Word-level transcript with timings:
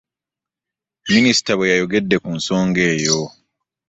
Minisita 1.11 1.51
byeyayogedded 1.55 2.19
ku 2.23 2.29
nsonga 2.37 2.81
eyo. 2.93 3.19